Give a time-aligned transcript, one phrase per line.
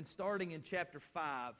[0.00, 1.52] and starting in chapter 5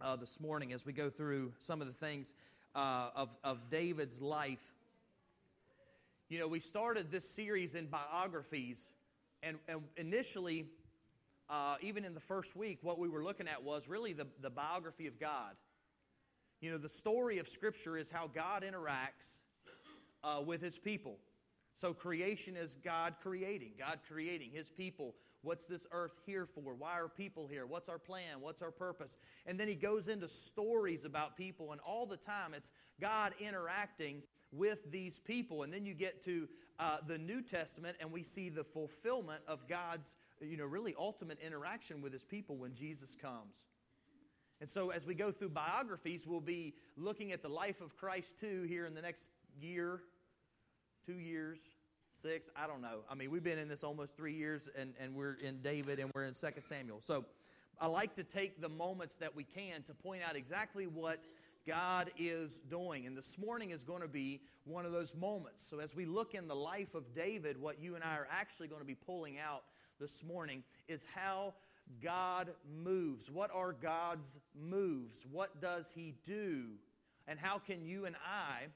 [0.00, 2.32] uh, this morning as we go through some of the things
[2.76, 4.70] uh, of, of David's life.
[6.28, 8.90] You know, we started this series in biographies,
[9.42, 10.66] and, and initially,
[11.50, 14.48] uh, even in the first week, what we were looking at was really the, the
[14.48, 15.56] biography of God.
[16.60, 19.40] You know, the story of Scripture is how God interacts
[20.22, 21.16] uh, with His people.
[21.74, 25.16] So, creation is God creating, God creating His people.
[25.42, 26.74] What's this earth here for?
[26.74, 27.66] Why are people here?
[27.66, 28.40] What's our plan?
[28.40, 29.18] What's our purpose?
[29.44, 34.22] And then He goes into stories about people, and all the time it's God interacting
[34.52, 35.64] with these people.
[35.64, 36.48] And then you get to
[36.78, 41.38] uh, the New Testament, and we see the fulfillment of God's, you know, really ultimate
[41.44, 43.56] interaction with His people when Jesus comes.
[44.60, 48.38] And so, as we go through biographies, we'll be looking at the life of Christ
[48.38, 49.28] too here in the next
[49.60, 50.02] year,
[51.04, 51.58] two years,
[52.12, 53.00] six, I don't know.
[53.10, 56.10] I mean, we've been in this almost three years, and, and we're in David and
[56.14, 57.00] we're in Second Samuel.
[57.00, 57.24] So,
[57.80, 61.26] I like to take the moments that we can to point out exactly what
[61.66, 63.06] God is doing.
[63.06, 65.66] And this morning is going to be one of those moments.
[65.68, 68.68] So, as we look in the life of David, what you and I are actually
[68.68, 69.62] going to be pulling out
[69.98, 71.54] this morning is how
[72.02, 72.50] God
[72.84, 73.30] moves.
[73.30, 75.24] What are God's moves?
[75.30, 76.66] What does He do?
[77.26, 78.66] And how can you and I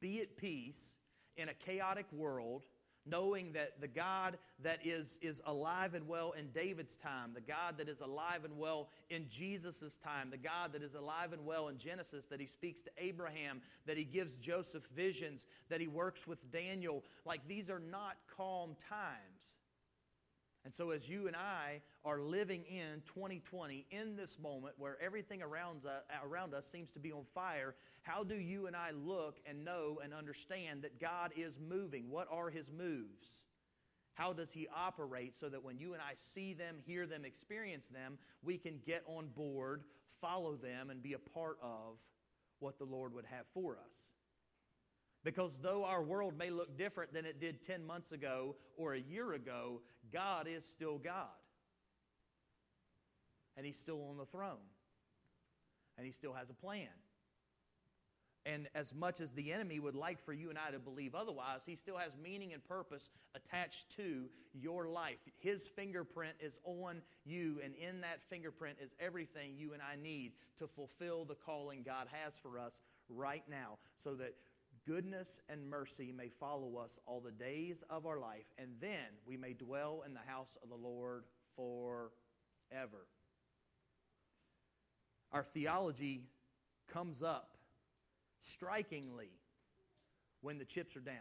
[0.00, 0.96] be at peace
[1.38, 2.64] in a chaotic world?
[3.10, 7.78] knowing that the God that is, is alive and well in David's time, the God
[7.78, 11.68] that is alive and well in Jesus' time, the God that is alive and well
[11.68, 16.26] in Genesis, that he speaks to Abraham, that he gives Joseph visions, that he works
[16.26, 19.54] with Daniel, like these are not calm times.
[20.64, 25.42] And so, as you and I are living in 2020, in this moment where everything
[25.42, 29.38] around, uh, around us seems to be on fire, how do you and I look
[29.46, 32.10] and know and understand that God is moving?
[32.10, 33.40] What are His moves?
[34.14, 37.86] How does He operate so that when you and I see them, hear them, experience
[37.86, 39.84] them, we can get on board,
[40.20, 42.00] follow them, and be a part of
[42.58, 44.17] what the Lord would have for us?
[45.28, 48.98] Because though our world may look different than it did 10 months ago or a
[48.98, 51.26] year ago, God is still God.
[53.54, 54.56] And He's still on the throne.
[55.98, 56.88] And He still has a plan.
[58.46, 61.60] And as much as the enemy would like for you and I to believe otherwise,
[61.66, 65.18] he still has meaning and purpose attached to your life.
[65.40, 70.32] His fingerprint is on you, and in that fingerprint is everything you and I need
[70.60, 74.34] to fulfill the calling God has for us right now so that
[74.86, 79.36] goodness and mercy may follow us all the days of our life, and then we
[79.36, 81.24] may dwell in the house of the Lord
[81.56, 83.06] forever.
[85.32, 86.22] Our theology
[86.92, 87.56] comes up
[88.40, 89.30] strikingly
[90.40, 91.16] when the chips are down.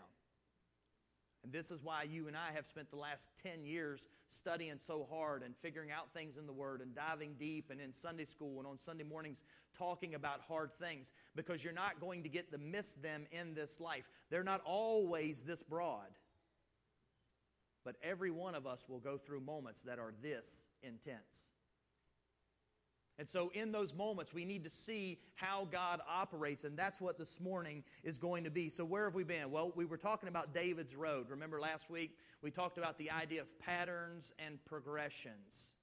[1.43, 5.07] And this is why you and I have spent the last 10 years studying so
[5.09, 8.59] hard and figuring out things in the Word and diving deep and in Sunday school
[8.59, 9.43] and on Sunday mornings
[9.77, 13.79] talking about hard things because you're not going to get to miss them in this
[13.79, 14.03] life.
[14.29, 16.09] They're not always this broad.
[17.85, 21.47] But every one of us will go through moments that are this intense.
[23.19, 27.17] And so, in those moments, we need to see how God operates, and that's what
[27.17, 28.69] this morning is going to be.
[28.69, 29.49] So, where have we been?
[29.49, 31.29] Well, we were talking about David's road.
[31.29, 35.73] Remember last week, we talked about the idea of patterns and progressions.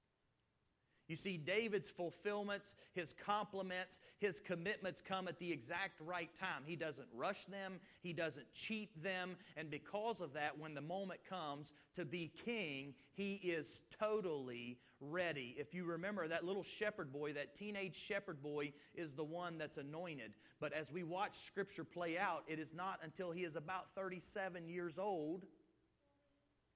[1.07, 6.63] You see, David's fulfillments, his compliments, his commitments come at the exact right time.
[6.65, 11.19] He doesn't rush them, he doesn't cheat them, and because of that, when the moment
[11.29, 15.55] comes to be king, he is totally ready.
[15.57, 19.77] If you remember, that little shepherd boy, that teenage shepherd boy, is the one that's
[19.77, 20.33] anointed.
[20.59, 24.67] But as we watch Scripture play out, it is not until he is about 37
[24.67, 25.45] years old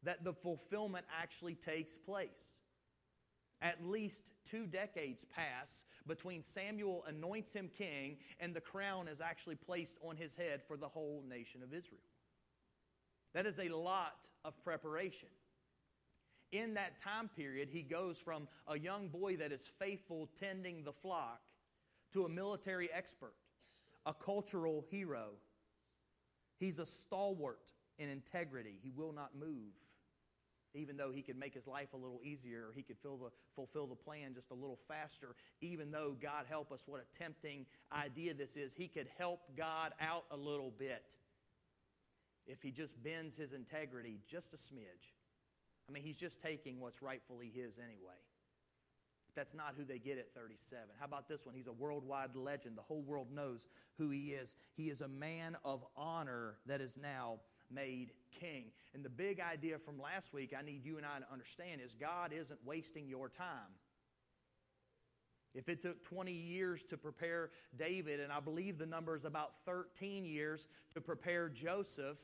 [0.04, 2.56] that the fulfillment actually takes place.
[3.62, 9.56] At least two decades pass between Samuel anoints him king and the crown is actually
[9.56, 12.02] placed on his head for the whole nation of Israel.
[13.34, 15.30] That is a lot of preparation.
[16.52, 20.94] In that time period, he goes from a young boy that is faithful tending the
[20.94, 21.42] flock
[22.14, 23.36] to a military expert,
[24.06, 25.34] a cultural hero.
[26.60, 28.80] He's a stalwart in integrity.
[28.82, 29.74] He will not move
[30.74, 33.96] even though he could make his life a little easier, he could the, fulfill the
[33.96, 38.56] plan just a little faster, even though God help us, what a tempting idea this
[38.56, 38.74] is.
[38.74, 41.04] He could help God out a little bit
[42.46, 45.14] if he just bends his integrity just a smidge.
[45.88, 48.20] I mean, he's just taking what's rightfully his anyway.
[49.26, 50.84] But that's not who they get at 37.
[51.00, 51.56] How about this one?
[51.56, 52.78] He's a worldwide legend.
[52.78, 53.68] The whole world knows
[53.98, 54.56] who he is.
[54.76, 57.40] He is a man of honor that is now
[57.72, 58.66] made king.
[58.94, 61.94] And the big idea from last week I need you and I to understand is
[61.94, 63.76] God isn't wasting your time.
[65.56, 69.52] If it took 20 years to prepare David, and I believe the number is about
[69.66, 72.20] 13 years to prepare Joseph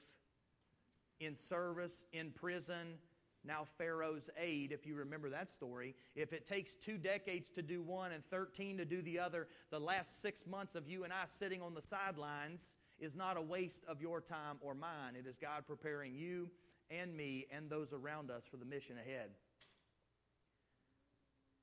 [1.19, 2.99] in service, in prison,
[3.43, 5.95] now Pharaoh's aide, if you remember that story.
[6.15, 9.79] If it takes two decades to do one and 13 to do the other, the
[9.79, 13.83] last six months of you and I sitting on the sidelines is not a waste
[13.87, 15.15] of your time or mine.
[15.17, 16.49] It is God preparing you
[16.89, 19.29] and me and those around us for the mission ahead.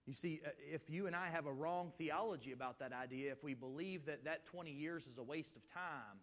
[0.07, 3.45] You see, uh, if you and I have a wrong theology about that idea, if
[3.45, 6.19] we believe that that 20 years is a waste of time,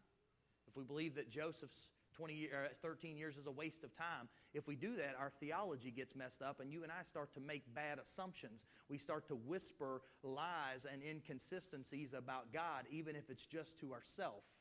[0.67, 4.67] if we believe that Joseph's 20 or 13 years is a waste of time, if
[4.67, 7.73] we do that, our theology gets messed up, and you and I start to make
[7.73, 8.65] bad assumptions.
[8.89, 14.58] We start to whisper lies and inconsistencies about God, even if it's just to ourselves.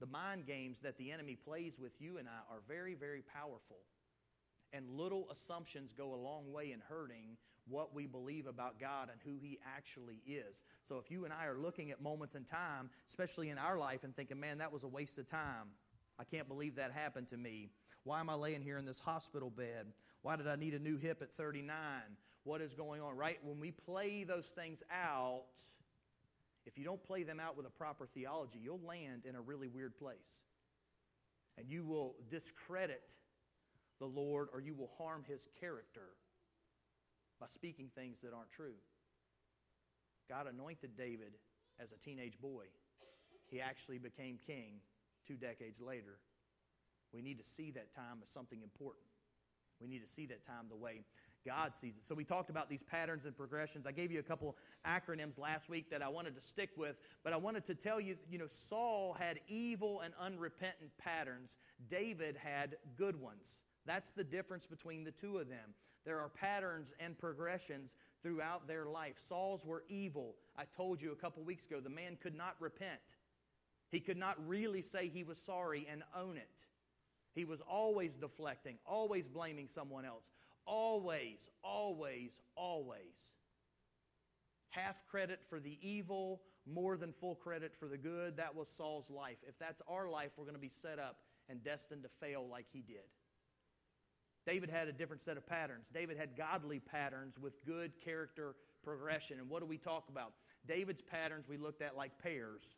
[0.00, 3.78] The mind games that the enemy plays with you and I are very, very powerful.
[4.72, 7.36] And little assumptions go a long way in hurting
[7.68, 10.62] what we believe about God and who He actually is.
[10.84, 14.04] So if you and I are looking at moments in time, especially in our life,
[14.04, 15.68] and thinking, man, that was a waste of time.
[16.18, 17.70] I can't believe that happened to me.
[18.04, 19.86] Why am I laying here in this hospital bed?
[20.22, 21.76] Why did I need a new hip at 39?
[22.44, 23.16] What is going on?
[23.16, 23.38] Right?
[23.42, 25.44] When we play those things out,
[26.68, 29.68] if you don't play them out with a proper theology, you'll land in a really
[29.68, 30.42] weird place.
[31.56, 33.14] And you will discredit
[33.98, 36.12] the Lord or you will harm his character
[37.40, 38.74] by speaking things that aren't true.
[40.28, 41.32] God anointed David
[41.80, 42.64] as a teenage boy.
[43.50, 44.80] He actually became king
[45.26, 46.18] two decades later.
[47.14, 49.06] We need to see that time as something important.
[49.80, 51.00] We need to see that time the way
[51.46, 52.04] God sees it.
[52.04, 53.86] So we talked about these patterns and progressions.
[53.86, 54.56] I gave you a couple
[54.86, 58.16] acronyms last week that I wanted to stick with, but I wanted to tell you,
[58.28, 61.56] you know, Saul had evil and unrepentant patterns.
[61.88, 63.58] David had good ones.
[63.86, 65.74] That's the difference between the two of them.
[66.04, 69.16] There are patterns and progressions throughout their life.
[69.28, 70.36] Saul's were evil.
[70.56, 73.16] I told you a couple weeks ago, the man could not repent.
[73.90, 76.64] He could not really say he was sorry and own it.
[77.34, 80.30] He was always deflecting, always blaming someone else,
[80.68, 83.32] Always, always, always.
[84.68, 88.36] Half credit for the evil, more than full credit for the good.
[88.36, 89.38] That was Saul's life.
[89.46, 91.16] If that's our life, we're going to be set up
[91.48, 93.08] and destined to fail like he did.
[94.46, 95.88] David had a different set of patterns.
[95.92, 99.38] David had godly patterns with good character progression.
[99.38, 100.34] And what do we talk about?
[100.66, 102.76] David's patterns we looked at like pairs.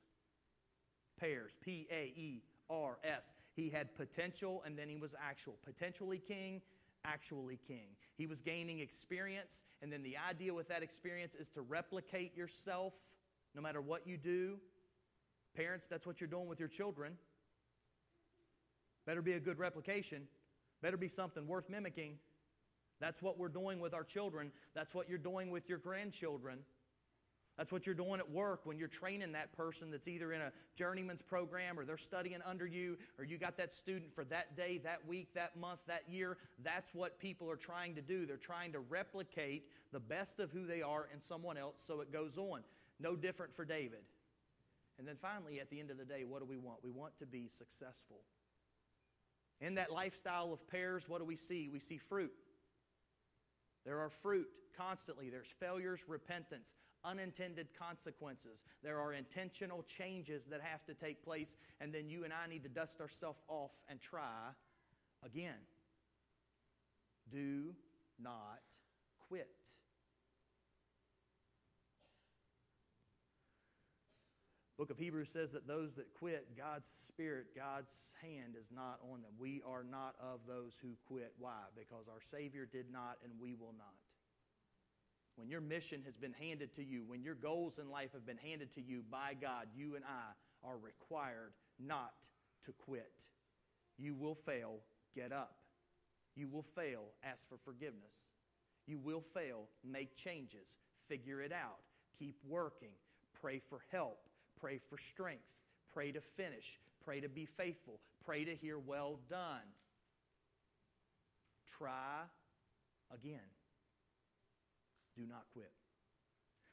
[1.19, 1.59] Pairs.
[1.61, 3.33] P A E R S.
[3.55, 5.57] He had potential and then he was actual.
[5.65, 6.63] Potentially king,
[7.05, 7.97] actually king.
[8.17, 12.95] He was gaining experience, and then the idea with that experience is to replicate yourself
[13.55, 14.59] no matter what you do.
[15.57, 17.15] Parents, that's what you're doing with your children.
[19.07, 20.29] Better be a good replication,
[20.83, 22.19] better be something worth mimicking.
[23.01, 26.59] That's what we're doing with our children, that's what you're doing with your grandchildren.
[27.61, 30.51] That's what you're doing at work when you're training that person that's either in a
[30.77, 34.81] journeyman's program or they're studying under you or you got that student for that day,
[34.83, 36.39] that week, that month, that year.
[36.65, 38.25] That's what people are trying to do.
[38.25, 42.11] They're trying to replicate the best of who they are in someone else so it
[42.11, 42.63] goes on.
[42.99, 44.05] No different for David.
[44.99, 46.79] And then finally, at the end of the day, what do we want?
[46.83, 48.21] We want to be successful.
[49.61, 51.69] In that lifestyle of pears, what do we see?
[51.71, 52.33] We see fruit.
[53.85, 54.47] There are fruit
[54.79, 55.29] constantly.
[55.29, 56.73] There's failures, repentance,
[57.05, 58.63] unintended consequences.
[58.83, 62.63] There are intentional changes that have to take place, and then you and I need
[62.65, 64.51] to dust ourselves off and try
[65.25, 65.59] again.
[67.31, 67.75] Do
[68.23, 68.61] not
[69.29, 69.49] quit.
[74.81, 77.93] book of hebrews says that those that quit god's spirit god's
[78.23, 82.23] hand is not on them we are not of those who quit why because our
[82.23, 83.93] savior did not and we will not
[85.41, 88.37] when your mission has been handed to you, when your goals in life have been
[88.37, 92.13] handed to you by God, you and I are required not
[92.67, 93.25] to quit.
[93.97, 94.81] You will fail,
[95.15, 95.57] get up.
[96.37, 98.13] You will fail, ask for forgiveness.
[98.87, 100.77] You will fail, make changes,
[101.09, 101.79] figure it out,
[102.19, 102.93] keep working,
[103.41, 104.19] pray for help,
[104.61, 105.49] pray for strength,
[105.95, 109.65] pray to finish, pray to be faithful, pray to hear well done.
[111.79, 112.25] Try
[113.15, 113.41] again.
[115.17, 115.73] Do not quit.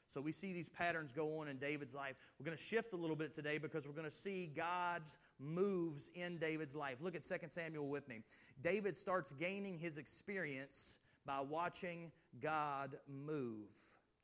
[0.08, 2.16] So we see these patterns go on in David's life.
[2.38, 6.08] We're going to shift a little bit today because we're going to see God's moves
[6.14, 6.96] in David's life.
[7.00, 8.22] Look at 2 Samuel with me.
[8.62, 13.68] David starts gaining his experience by watching God move.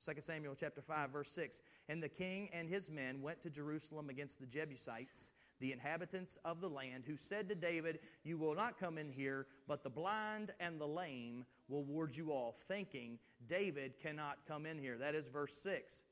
[0.05, 1.61] 2 Samuel chapter 5 verse 6.
[1.89, 5.33] And the king and his men went to Jerusalem against the Jebusites,
[5.65, 9.47] the inhabitants of the land, who said to David, You will not come in here,
[9.67, 14.79] but the blind and the lame will ward you off, thinking David cannot come in
[14.79, 14.99] here.
[14.99, 16.05] That is verse 6.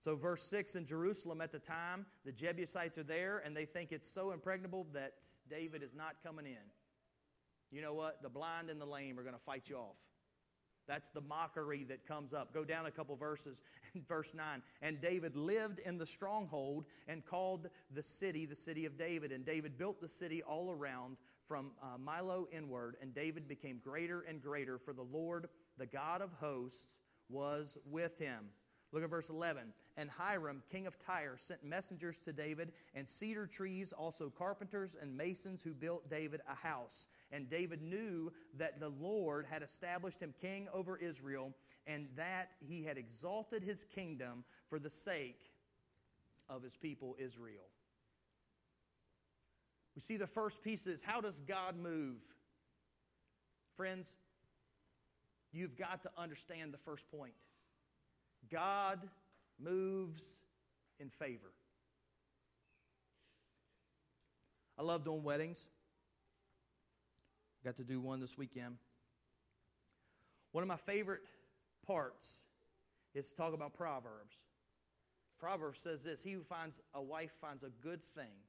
[0.00, 3.92] So, verse 6 in Jerusalem at the time, the Jebusites are there, and they think
[3.92, 6.56] it's so impregnable that David is not coming in.
[7.70, 8.22] You know what?
[8.22, 9.96] The blind and the lame are going to fight you off.
[10.88, 12.52] That's the mockery that comes up.
[12.52, 13.62] Go down a couple verses.
[14.08, 14.62] Verse 9.
[14.80, 19.30] And David lived in the stronghold and called the city the city of David.
[19.30, 22.96] And David built the city all around from uh, Millo inward.
[23.02, 26.94] And David became greater and greater, for the Lord, the God of hosts,
[27.28, 28.46] was with him.
[28.92, 29.72] Look at verse 11.
[29.96, 35.16] And Hiram, king of Tyre, sent messengers to David, and cedar trees, also carpenters and
[35.16, 37.06] masons who built David a house.
[37.30, 41.52] And David knew that the Lord had established him king over Israel,
[41.86, 45.52] and that he had exalted his kingdom for the sake
[46.48, 47.68] of his people Israel.
[49.94, 52.18] We see the first piece is how does God move?
[53.76, 54.16] Friends,
[55.52, 57.34] you've got to understand the first point.
[58.50, 59.00] God
[59.58, 60.36] moves
[61.00, 61.52] in favor.
[64.78, 65.68] I love doing weddings.
[67.64, 68.76] Got to do one this weekend.
[70.52, 71.22] One of my favorite
[71.86, 72.42] parts
[73.14, 74.36] is to talk about Proverbs.
[75.38, 78.42] Proverbs says this He who finds a wife finds a good thing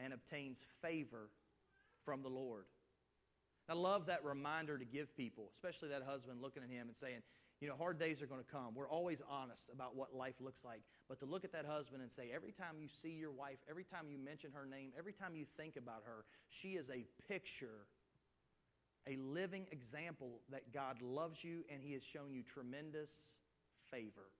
[0.00, 1.30] and obtains favor
[2.04, 2.64] from the Lord.
[3.68, 7.20] I love that reminder to give people, especially that husband looking at him and saying,
[7.60, 8.74] you know, hard days are going to come.
[8.74, 10.82] We're always honest about what life looks like.
[11.08, 13.84] But to look at that husband and say, every time you see your wife, every
[13.84, 17.86] time you mention her name, every time you think about her, she is a picture,
[19.08, 23.10] a living example that God loves you and He has shown you tremendous
[23.90, 24.30] favor.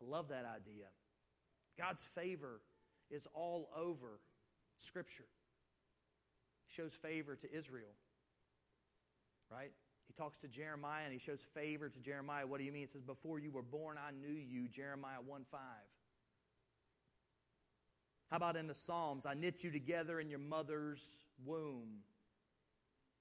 [0.00, 0.86] I love that idea.
[1.78, 2.60] God's favor
[3.08, 4.18] is all over
[4.80, 5.28] Scripture.
[6.66, 7.94] He shows favor to Israel,
[9.48, 9.70] right?
[10.14, 12.46] He talks to Jeremiah and he shows favor to Jeremiah.
[12.46, 12.82] What do you mean?
[12.82, 14.68] He says, Before you were born, I knew you.
[14.68, 15.60] Jeremiah 1 5.
[18.30, 19.24] How about in the Psalms?
[19.26, 21.02] I knit you together in your mother's
[21.44, 22.00] womb.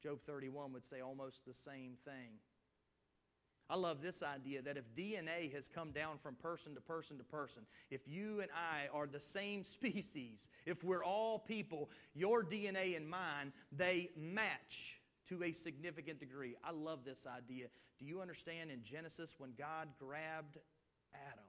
[0.03, 2.39] Job 31 would say almost the same thing.
[3.69, 7.23] I love this idea that if DNA has come down from person to person to
[7.23, 12.97] person, if you and I are the same species, if we're all people, your DNA
[12.97, 15.00] and mine, they match
[15.31, 16.55] to a significant degree.
[16.63, 17.67] I love this idea.
[17.97, 20.57] Do you understand in Genesis when God grabbed
[21.13, 21.45] Adam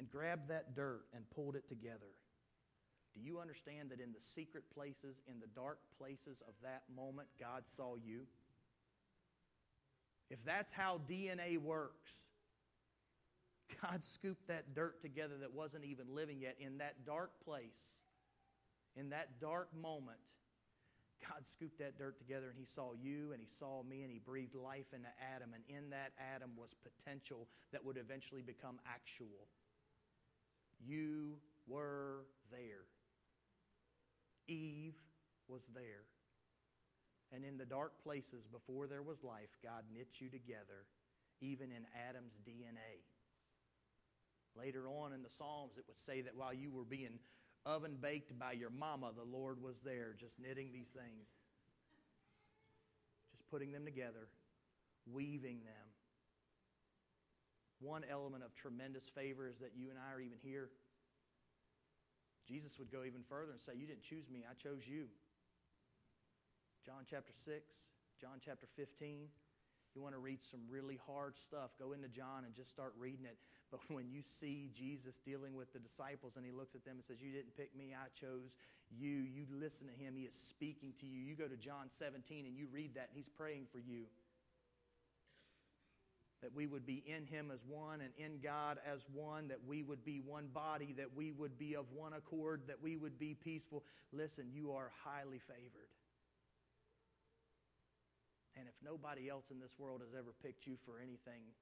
[0.00, 2.10] and grabbed that dirt and pulled it together?
[3.14, 7.28] Do you understand that in the secret places, in the dark places of that moment,
[7.38, 8.22] God saw you?
[10.30, 12.26] If that's how DNA works,
[13.82, 17.94] God scooped that dirt together that wasn't even living yet in that dark place,
[18.96, 20.18] in that dark moment
[21.28, 24.18] God scooped that dirt together and He saw you and He saw me and He
[24.18, 25.50] breathed life into Adam.
[25.54, 29.48] And in that Adam was potential that would eventually become actual.
[30.84, 31.36] You
[31.66, 32.88] were there.
[34.48, 34.96] Eve
[35.48, 36.04] was there.
[37.32, 40.86] And in the dark places before there was life, God knit you together,
[41.40, 43.06] even in Adam's DNA.
[44.56, 47.20] Later on in the Psalms, it would say that while you were being
[47.66, 51.34] oven baked by your mama, the Lord was there just knitting these things,
[53.30, 54.28] just putting them together,
[55.10, 55.86] weaving them.
[57.80, 60.68] One element of tremendous favor is that you and I are even here.
[62.46, 65.06] Jesus would go even further and say, You didn't choose me, I chose you.
[66.84, 67.74] John chapter 6,
[68.20, 69.28] John chapter 15.
[69.94, 73.24] You want to read some really hard stuff, go into John and just start reading
[73.24, 73.36] it.
[73.70, 77.04] But when you see Jesus dealing with the disciples and he looks at them and
[77.04, 78.56] says, You didn't pick me, I chose
[78.90, 79.08] you.
[79.08, 81.22] You listen to him, he is speaking to you.
[81.22, 84.06] You go to John 17 and you read that, and he's praying for you.
[86.42, 89.84] That we would be in him as one and in God as one, that we
[89.84, 93.34] would be one body, that we would be of one accord, that we would be
[93.34, 93.84] peaceful.
[94.12, 95.90] Listen, you are highly favored.
[98.56, 101.54] And if nobody else in this world has ever picked you for anything,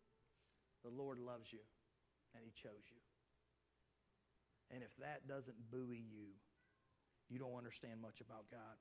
[0.82, 1.64] the Lord loves you
[2.34, 3.02] and He chose you.
[4.70, 6.36] And if that doesn't buoy you,
[7.28, 8.76] you don't understand much about God.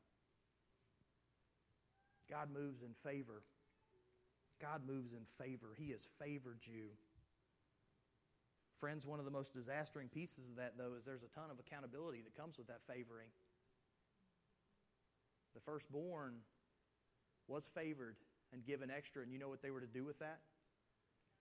[2.29, 3.43] God moves in favor.
[4.61, 5.75] God moves in favor.
[5.77, 6.91] He has favored you.
[8.79, 11.59] Friends, one of the most disastering pieces of that, though, is there's a ton of
[11.59, 13.29] accountability that comes with that favoring.
[15.55, 16.35] The firstborn
[17.47, 18.15] was favored
[18.53, 20.39] and given extra, and you know what they were to do with that?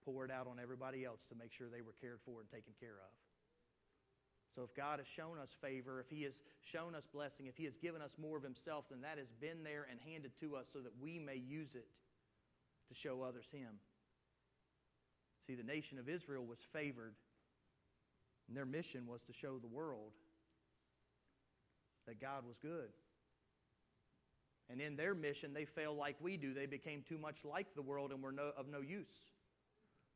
[0.06, 2.72] pour it out on everybody else to make sure they were cared for and taken
[2.78, 3.12] care of.
[4.54, 7.64] So if God has shown us favor, if He has shown us blessing, if He
[7.64, 10.66] has given us more of Himself, then that has been there and handed to us
[10.72, 11.88] so that we may use it
[12.88, 13.80] to show others Him.
[15.46, 17.14] See, the nation of Israel was favored,
[18.48, 20.12] and their mission was to show the world
[22.06, 22.88] that God was good.
[24.68, 26.52] And in their mission, they failed like we do.
[26.52, 29.14] They became too much like the world and were no, of no use.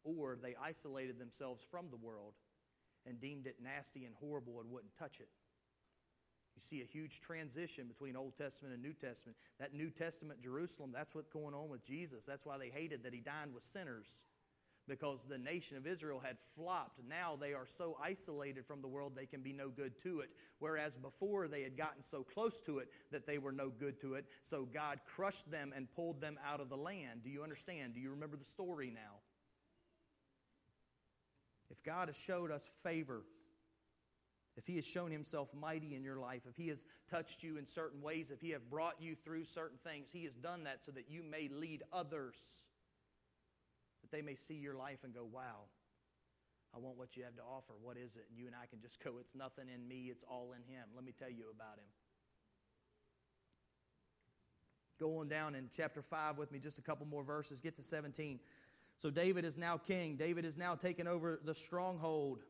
[0.02, 2.34] Or they isolated themselves from the world
[3.06, 5.28] and deemed it nasty and horrible and wouldn't touch it.
[6.56, 9.36] You see a huge transition between Old Testament and New Testament.
[9.60, 12.26] That New Testament Jerusalem, that's what's going on with Jesus.
[12.26, 14.20] That's why they hated that he dined with sinners
[14.88, 17.00] because the nation of Israel had flopped.
[17.08, 20.30] Now they are so isolated from the world they can be no good to it.
[20.58, 24.14] Whereas before they had gotten so close to it that they were no good to
[24.14, 24.26] it.
[24.42, 27.22] So God crushed them and pulled them out of the land.
[27.22, 27.94] Do you understand?
[27.94, 29.20] Do you remember the story now?
[31.70, 33.22] If God has showed us favor,
[34.56, 37.66] if He has shown Himself mighty in your life, if He has touched you in
[37.66, 40.90] certain ways, if He has brought you through certain things, He has done that so
[40.92, 42.34] that you may lead others
[44.10, 45.68] that they may see your life and go, wow,
[46.74, 47.74] I want what you have to offer.
[47.80, 48.26] What is it?
[48.28, 50.84] And you and I can just go, it's nothing in me, it's all in Him.
[50.94, 51.86] Let me tell you about Him.
[54.98, 57.60] Go on down in chapter 5 with me, just a couple more verses.
[57.60, 58.38] Get to 17.
[58.98, 60.16] So David is now king.
[60.16, 62.40] David is now taken over the stronghold.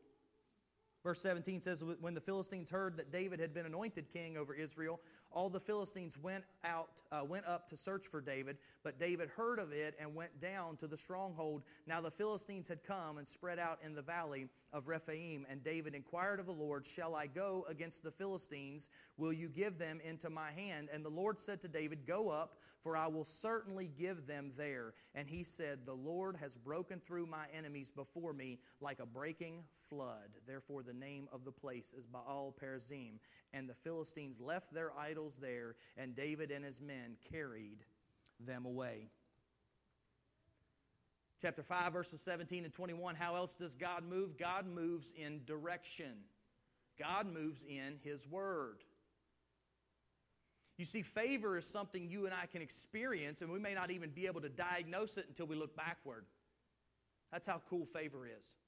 [1.03, 4.99] Verse 17 says, When the Philistines heard that David had been anointed king over Israel,
[5.33, 9.59] all the Philistines went out, uh, went up to search for David, but David heard
[9.59, 11.63] of it and went down to the stronghold.
[11.87, 15.95] Now the Philistines had come and spread out in the valley of Rephaim, and David
[15.95, 18.89] inquired of the Lord, Shall I go against the Philistines?
[19.17, 20.89] Will you give them into my hand?
[20.91, 24.93] And the Lord said to David, Go up, for I will certainly give them there.
[25.13, 29.63] And he said, The Lord has broken through my enemies before me like a breaking
[29.89, 30.29] flood.
[30.47, 33.19] Therefore, the name of the place is Baal Perazim.
[33.53, 37.83] And the Philistines left their idols there, and David and his men carried
[38.39, 39.09] them away.
[41.41, 43.15] Chapter 5, verses 17 and 21.
[43.15, 44.37] How else does God move?
[44.37, 46.13] God moves in direction,
[46.99, 48.83] God moves in His Word.
[50.77, 54.09] You see, favor is something you and I can experience, and we may not even
[54.09, 56.25] be able to diagnose it until we look backward.
[57.31, 58.60] That's how cool favor is.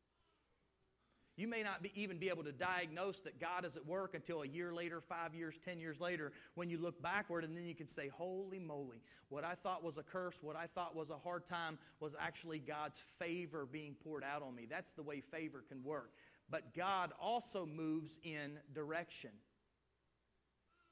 [1.36, 4.44] You may not be, even be able to diagnose that God is at work until
[4.44, 7.74] a year later, five years, ten years later, when you look backward, and then you
[7.74, 11.18] can say, Holy moly, what I thought was a curse, what I thought was a
[11.18, 14.68] hard time, was actually God's favor being poured out on me.
[14.70, 16.12] That's the way favor can work.
[16.52, 19.32] But God also moves in direction.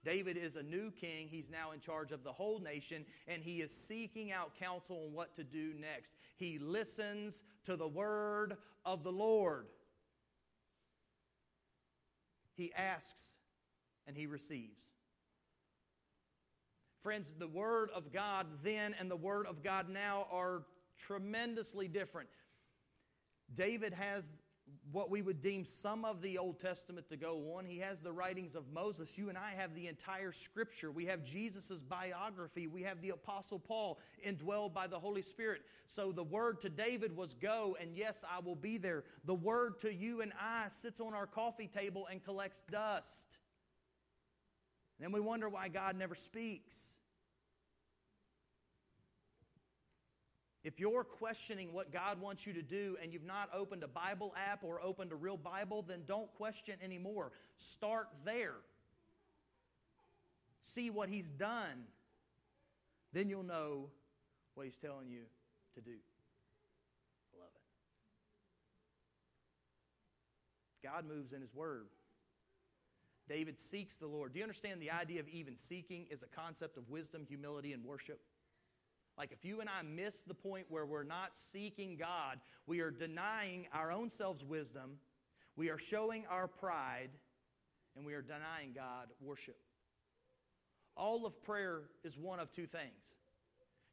[0.03, 1.27] David is a new king.
[1.29, 5.13] He's now in charge of the whole nation, and he is seeking out counsel on
[5.13, 6.13] what to do next.
[6.35, 9.67] He listens to the word of the Lord.
[12.61, 13.33] He asks
[14.05, 14.83] and he receives.
[17.01, 20.65] Friends, the Word of God then and the Word of God now are
[20.99, 22.29] tremendously different.
[23.51, 24.41] David has
[24.91, 27.65] what we would deem some of the Old Testament to go on.
[27.65, 29.17] He has the writings of Moses.
[29.17, 30.91] You and I have the entire Scripture.
[30.91, 32.67] We have Jesus' biography.
[32.67, 35.61] We have the Apostle Paul indwelled by the Holy Spirit.
[35.87, 39.03] So the word to David was go, and yes, I will be there.
[39.25, 43.37] The word to you and I sits on our coffee table and collects dust.
[44.99, 46.95] And then we wonder why God never speaks.
[50.63, 54.33] If you're questioning what God wants you to do and you've not opened a Bible
[54.37, 57.31] app or opened a real Bible, then don't question anymore.
[57.57, 58.57] Start there.
[60.61, 61.85] See what He's done.
[63.11, 63.89] Then you'll know
[64.53, 65.23] what He's telling you
[65.73, 65.97] to do.
[67.39, 67.49] Love
[70.83, 70.87] it.
[70.87, 71.87] God moves in His Word.
[73.27, 74.33] David seeks the Lord.
[74.33, 77.83] Do you understand the idea of even seeking is a concept of wisdom, humility, and
[77.83, 78.19] worship?
[79.17, 82.91] Like if you and I miss the point where we're not seeking God, we are
[82.91, 84.97] denying our own selves wisdom,
[85.55, 87.09] we are showing our pride,
[87.95, 89.57] and we are denying God worship.
[90.95, 93.13] All of prayer is one of two things.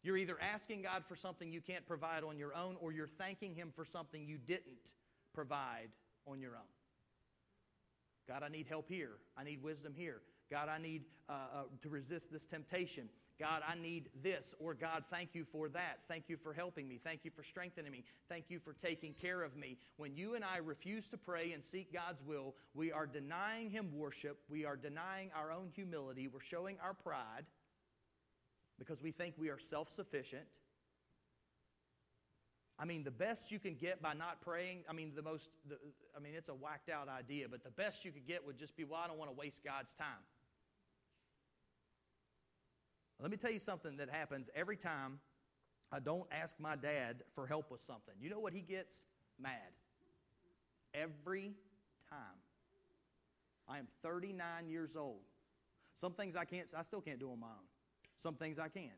[0.02, 3.54] You're either asking God for something you can't provide on your own, or you're thanking
[3.54, 4.92] Him for something you didn't
[5.34, 5.88] provide
[6.26, 6.70] on your own.
[8.28, 9.16] God, I need help here.
[9.36, 10.20] I need wisdom here.
[10.50, 13.08] God, I need uh, uh, to resist this temptation.
[13.38, 14.54] God, I need this.
[14.58, 16.00] Or God, thank you for that.
[16.08, 16.98] Thank you for helping me.
[17.02, 18.04] Thank you for strengthening me.
[18.28, 19.78] Thank you for taking care of me.
[19.96, 23.90] When you and I refuse to pray and seek God's will, we are denying Him
[23.94, 24.38] worship.
[24.48, 26.28] We are denying our own humility.
[26.28, 27.44] We're showing our pride
[28.78, 30.46] because we think we are self sufficient.
[32.80, 35.76] I mean, the best you can get by not praying, I mean, the most, the,
[36.16, 38.76] I mean, it's a whacked out idea, but the best you could get would just
[38.76, 40.22] be, well, I don't want to waste God's time.
[43.20, 45.18] Let me tell you something that happens every time
[45.90, 48.14] I don't ask my dad for help with something.
[48.20, 49.04] You know what he gets?
[49.40, 49.52] Mad.
[50.94, 51.54] Every
[52.08, 52.18] time.
[53.68, 55.20] I am 39 years old.
[55.96, 57.66] Some things I can't, I still can't do on my own.
[58.16, 58.90] Some things I can.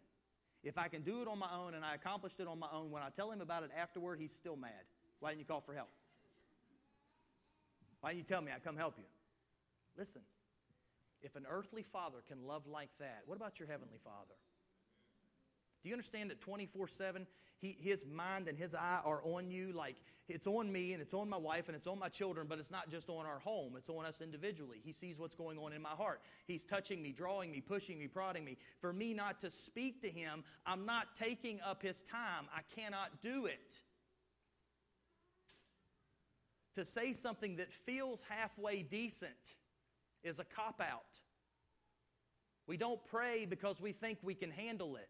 [0.63, 2.91] If I can do it on my own and I accomplished it on my own,
[2.91, 4.71] when I tell him about it afterward, he's still mad.
[5.21, 5.89] Why didn't you call for help?
[8.01, 9.05] Why didn't you tell me I'd come help you?
[9.97, 10.23] Listen,
[11.23, 14.35] if an earthly father can love like that, what about your heavenly father?
[15.83, 17.27] Do you understand that 24 7,
[17.61, 19.73] his mind and his eye are on you?
[19.73, 19.97] Like
[20.29, 22.71] it's on me and it's on my wife and it's on my children, but it's
[22.71, 24.81] not just on our home, it's on us individually.
[24.85, 26.21] He sees what's going on in my heart.
[26.47, 28.59] He's touching me, drawing me, pushing me, prodding me.
[28.81, 32.47] For me not to speak to him, I'm not taking up his time.
[32.55, 33.73] I cannot do it.
[36.75, 39.33] To say something that feels halfway decent
[40.23, 41.21] is a cop out.
[42.67, 45.09] We don't pray because we think we can handle it.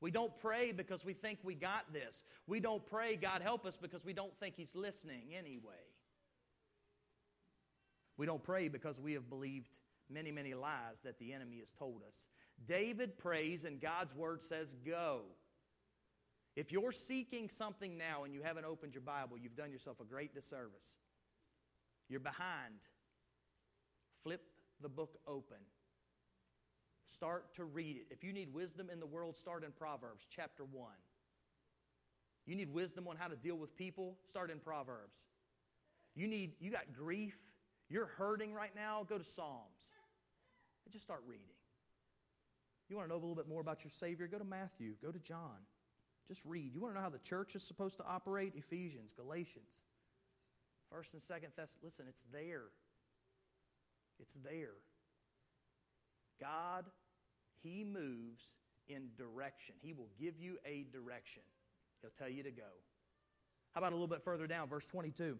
[0.00, 2.22] We don't pray because we think we got this.
[2.46, 5.84] We don't pray, God help us, because we don't think He's listening anyway.
[8.16, 9.78] We don't pray because we have believed
[10.10, 12.26] many, many lies that the enemy has told us.
[12.66, 15.22] David prays, and God's word says, Go.
[16.54, 20.04] If you're seeking something now and you haven't opened your Bible, you've done yourself a
[20.04, 20.94] great disservice.
[22.08, 22.80] You're behind.
[24.22, 24.42] Flip
[24.80, 25.58] the book open
[27.12, 28.06] Start to read it.
[28.10, 30.88] If you need wisdom in the world, start in Proverbs chapter 1.
[32.46, 35.18] You need wisdom on how to deal with people, start in Proverbs.
[36.14, 37.36] You need you got grief,
[37.90, 39.90] you're hurting right now, go to Psalms.
[40.86, 41.46] And just start reading.
[42.88, 44.26] You want to know a little bit more about your Savior?
[44.26, 45.66] Go to Matthew, go to John.
[46.26, 46.72] Just read.
[46.74, 48.54] You want to know how the church is supposed to operate?
[48.56, 49.82] Ephesians, Galatians.
[50.90, 51.76] First and second Thess.
[51.82, 52.70] Listen, it's there.
[54.20, 54.74] It's there.
[56.40, 56.84] God
[57.62, 58.42] he moves
[58.88, 59.76] in direction.
[59.80, 61.42] He will give you a direction.
[62.00, 62.62] He'll tell you to go.
[63.72, 65.38] How about a little bit further down, verse 22?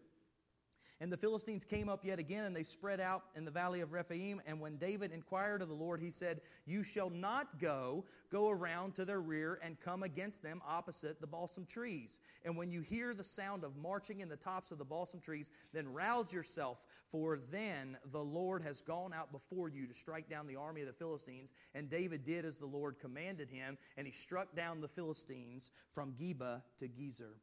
[1.03, 3.93] And the Philistines came up yet again, and they spread out in the valley of
[3.93, 4.41] Rephaim.
[4.47, 8.95] And when David inquired of the Lord, he said, You shall not go, go around
[8.95, 12.21] to their rear and come against them opposite the balsam trees.
[12.45, 15.51] And when you hear the sound of marching in the tops of the balsam trees,
[15.73, 16.79] then rouse yourself,
[17.11, 20.87] for then the Lord has gone out before you to strike down the army of
[20.87, 21.53] the Philistines.
[21.75, 26.13] And David did as the Lord commanded him, and he struck down the Philistines from
[26.13, 27.35] Geba to Gezer.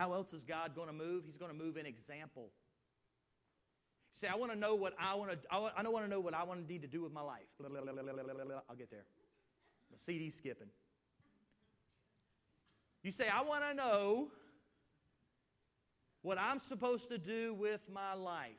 [0.00, 1.24] How else is God going to move?
[1.26, 2.48] He's going to move in example.
[4.14, 5.38] Say, I want to know what I want to.
[5.52, 7.44] I don't want to know what I want to need to do with my life.
[7.62, 9.04] I'll get there.
[9.92, 10.68] The CD skipping.
[13.02, 14.28] You say, I want to know
[16.22, 18.52] what I'm supposed to do with my life.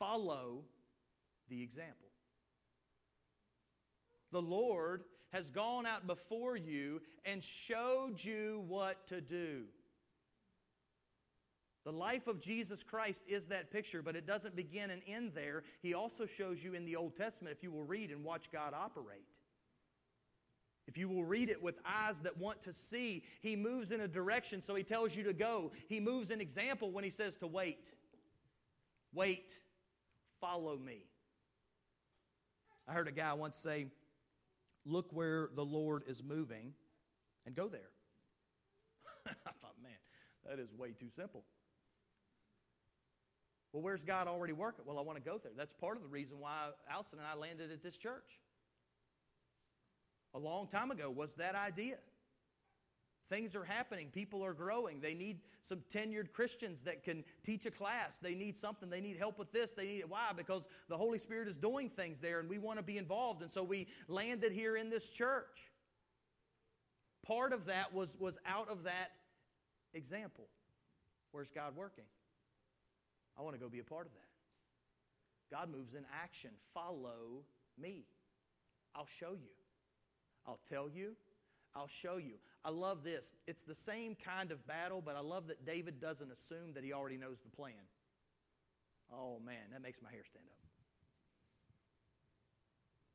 [0.00, 0.64] Follow
[1.48, 2.08] the example.
[4.32, 9.64] The Lord has gone out before you and showed you what to do.
[11.84, 15.62] The life of Jesus Christ is that picture, but it doesn't begin and end there.
[15.82, 18.74] He also shows you in the Old Testament, if you will read and watch God
[18.74, 19.24] operate.
[20.86, 24.08] If you will read it with eyes that want to see, He moves in a
[24.08, 25.72] direction, so He tells you to go.
[25.88, 27.86] He moves an example when He says to wait.
[29.14, 29.50] Wait,
[30.40, 31.04] follow me.
[32.86, 33.86] I heard a guy once say,
[34.84, 36.74] look where the Lord is moving
[37.46, 37.90] and go there.
[39.26, 39.92] I thought, man,
[40.48, 41.44] that is way too simple.
[43.72, 44.84] Well, where's God already working?
[44.86, 45.52] Well, I want to go there.
[45.56, 48.40] That's part of the reason why Alison and I landed at this church.
[50.34, 51.96] A long time ago was that idea.
[53.30, 54.08] Things are happening.
[54.12, 55.00] People are growing.
[55.00, 58.18] They need some tenured Christians that can teach a class.
[58.20, 58.90] They need something.
[58.90, 59.72] They need help with this.
[59.72, 60.10] They need it.
[60.10, 60.32] Why?
[60.36, 63.42] Because the Holy Spirit is doing things there and we want to be involved.
[63.42, 65.70] And so we landed here in this church.
[67.24, 69.12] Part of that was, was out of that
[69.94, 70.48] example.
[71.30, 72.04] Where's God working?
[73.38, 75.56] I want to go be a part of that.
[75.56, 76.50] God moves in action.
[76.74, 77.44] Follow
[77.80, 78.06] me.
[78.96, 79.50] I'll show you.
[80.48, 81.14] I'll tell you.
[81.74, 82.34] I'll show you.
[82.64, 83.34] I love this.
[83.46, 86.92] It's the same kind of battle, but I love that David doesn't assume that he
[86.92, 87.72] already knows the plan.
[89.12, 90.58] Oh, man, that makes my hair stand up.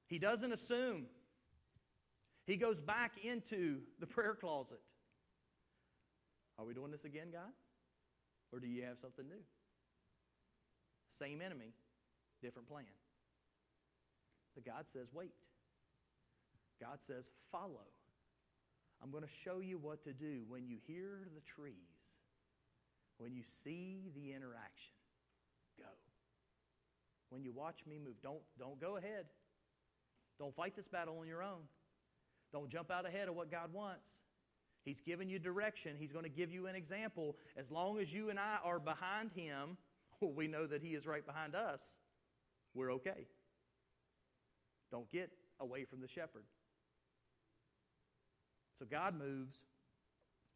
[0.07, 1.07] He doesn't assume.
[2.45, 4.79] He goes back into the prayer closet.
[6.57, 7.51] Are we doing this again, God?
[8.51, 9.43] Or do you have something new?
[11.09, 11.73] Same enemy,
[12.41, 12.85] different plan.
[14.53, 15.31] But God says, wait.
[16.79, 17.87] God says, follow.
[19.05, 21.75] I'm going to show you what to do when you hear the trees,
[23.19, 24.95] when you see the interaction.
[25.77, 25.85] Go.
[27.29, 29.25] When you watch me move, don't, don't go ahead.
[30.39, 31.61] Don't fight this battle on your own.
[32.51, 34.09] Don't jump out ahead of what God wants.
[34.85, 35.97] He's given you direction.
[35.99, 37.37] He's going to give you an example.
[37.55, 39.77] As long as you and I are behind Him,
[40.19, 41.97] we know that He is right behind us,
[42.73, 43.27] we're okay.
[44.89, 46.45] Don't get away from the shepherd.
[48.79, 49.59] So God moves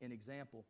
[0.02, 0.66] in example.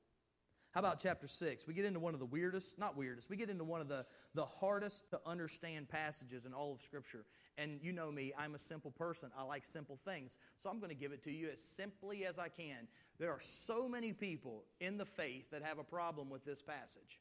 [0.72, 1.66] How about chapter 6?
[1.66, 4.06] We get into one of the weirdest, not weirdest, we get into one of the,
[4.36, 7.26] the hardest to understand passages in all of Scripture.
[7.58, 9.32] And you know me, I'm a simple person.
[9.38, 10.38] I like simple things.
[10.60, 12.88] So I'm going to give it to you as simply as I can.
[13.18, 17.20] There are so many people in the faith that have a problem with this passage.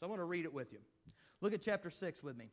[0.00, 0.80] So I'm going to read it with you.
[1.42, 2.50] Look at chapter 6 with me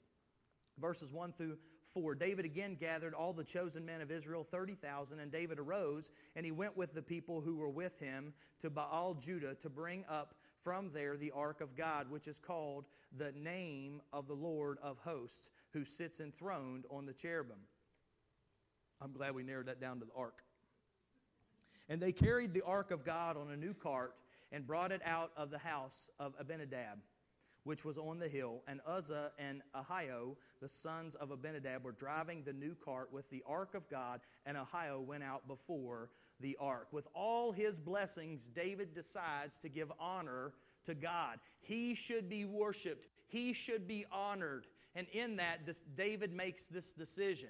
[0.80, 1.58] verses 1 through
[1.94, 2.16] 4.
[2.16, 6.52] David again gathered all the chosen men of Israel, 30,000, and David arose, and he
[6.52, 10.92] went with the people who were with him to Baal Judah to bring up from
[10.94, 12.86] there the ark of God, which is called
[13.18, 17.58] the name of the Lord of hosts, who sits enthroned on the cherubim.
[19.02, 20.44] I'm glad we narrowed that down to the ark.
[21.90, 24.14] And they carried the ark of God on a new cart
[24.52, 27.00] and brought it out of the house of Abinadab
[27.64, 32.44] which was on the hill, and Uzzah and Ahio, the sons of Abinadab, were driving
[32.44, 36.88] the new cart with the ark of God, and Ahio went out before the ark.
[36.92, 40.54] With all his blessings, David decides to give honor
[40.86, 41.40] to God.
[41.62, 44.66] He should be worshiped, he should be honored.
[44.94, 47.50] And in that, this, David makes this decision.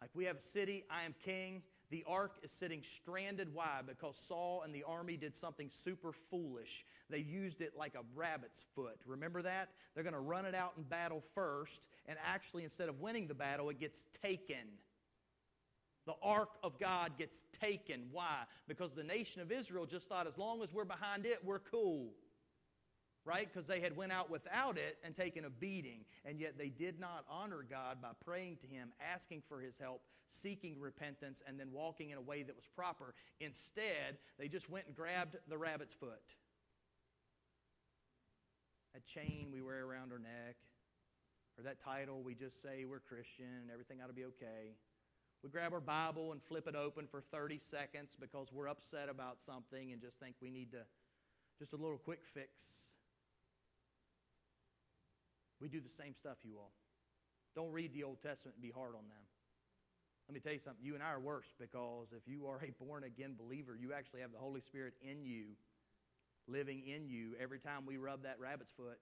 [0.00, 1.62] Like we have a city, I am king.
[1.90, 3.54] The ark is sitting stranded.
[3.54, 3.80] Why?
[3.86, 6.84] Because Saul and the army did something super foolish.
[7.08, 8.98] They used it like a rabbit's foot.
[9.06, 9.70] Remember that?
[9.94, 13.34] They're going to run it out in battle first, and actually, instead of winning the
[13.34, 14.56] battle, it gets taken.
[16.06, 18.08] The ark of God gets taken.
[18.12, 18.44] Why?
[18.66, 22.12] Because the nation of Israel just thought as long as we're behind it, we're cool
[23.28, 23.46] right?
[23.52, 26.98] Because they had went out without it and taken a beating, and yet they did
[26.98, 31.68] not honor God by praying to Him, asking for His help, seeking repentance, and then
[31.70, 33.14] walking in a way that was proper.
[33.38, 36.36] Instead, they just went and grabbed the rabbit's foot.
[38.94, 40.56] That chain we wear around our neck,
[41.58, 44.72] or that title we just say we're Christian and everything ought to be okay.
[45.44, 49.38] We grab our Bible and flip it open for 30 seconds because we're upset about
[49.40, 50.78] something and just think we need to,
[51.58, 52.87] just a little quick fix.
[55.60, 56.72] We do the same stuff, you all.
[57.54, 59.24] Don't read the Old Testament and be hard on them.
[60.28, 60.84] Let me tell you something.
[60.84, 64.20] You and I are worse because if you are a born again believer, you actually
[64.20, 65.56] have the Holy Spirit in you,
[66.46, 68.98] living in you every time we rub that rabbit's foot.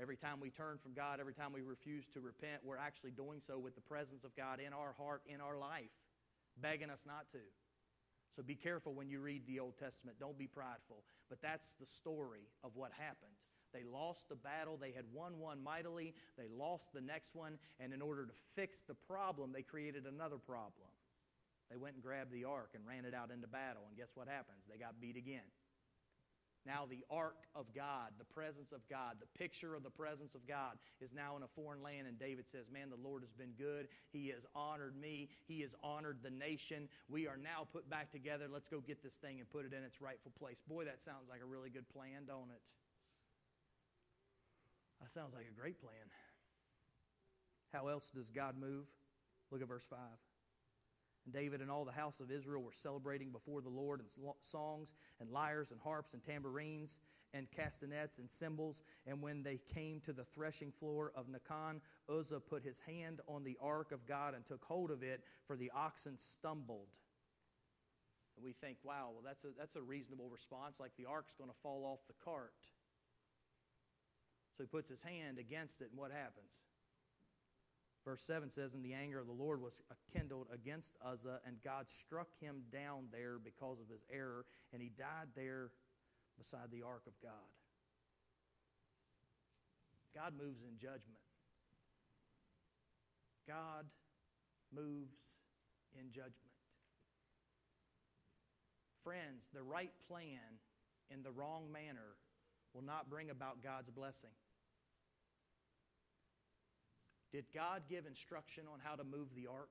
[0.00, 3.40] Every time we turn from God, every time we refuse to repent, we're actually doing
[3.44, 5.90] so with the presence of God in our heart, in our life,
[6.60, 7.42] begging us not to.
[8.34, 10.18] So be careful when you read the Old Testament.
[10.20, 11.02] Don't be prideful.
[11.28, 13.37] But that's the story of what happened.
[13.72, 14.76] They lost the battle.
[14.76, 16.14] They had won one mightily.
[16.36, 17.58] They lost the next one.
[17.80, 20.88] And in order to fix the problem, they created another problem.
[21.70, 23.82] They went and grabbed the ark and ran it out into battle.
[23.88, 24.64] And guess what happens?
[24.70, 25.44] They got beat again.
[26.66, 30.46] Now, the ark of God, the presence of God, the picture of the presence of
[30.46, 32.06] God is now in a foreign land.
[32.06, 33.88] And David says, Man, the Lord has been good.
[34.10, 35.30] He has honored me.
[35.46, 36.88] He has honored the nation.
[37.08, 38.48] We are now put back together.
[38.52, 40.60] Let's go get this thing and put it in its rightful place.
[40.68, 42.60] Boy, that sounds like a really good plan, don't it?
[45.00, 45.92] That sounds like a great plan.
[47.72, 48.86] How else does God move?
[49.50, 49.98] Look at verse 5.
[51.24, 54.06] And David and all the house of Israel were celebrating before the Lord in
[54.40, 56.96] songs and lyres and harps and tambourines
[57.34, 58.80] and castanets and cymbals.
[59.06, 63.44] And when they came to the threshing floor of Nacon, Uzzah put his hand on
[63.44, 66.88] the ark of God and took hold of it, for the oxen stumbled.
[68.36, 71.50] And we think, wow, well, that's a, that's a reasonable response, like the ark's going
[71.50, 72.52] to fall off the cart.
[74.58, 76.58] So he puts his hand against it, and what happens?
[78.04, 79.80] Verse 7 says, And the anger of the Lord was
[80.12, 84.88] kindled against Uzzah, and God struck him down there because of his error, and he
[84.88, 85.70] died there
[86.36, 87.30] beside the ark of God.
[90.12, 91.22] God moves in judgment.
[93.46, 93.86] God
[94.74, 95.20] moves
[95.94, 96.34] in judgment.
[99.04, 100.58] Friends, the right plan
[101.12, 102.16] in the wrong manner
[102.74, 104.30] will not bring about God's blessing.
[107.32, 109.70] Did God give instruction on how to move the ark?